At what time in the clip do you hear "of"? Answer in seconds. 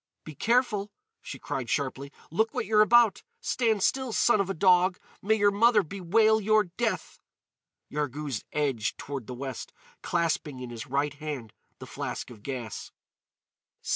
4.41-4.49, 12.31-12.41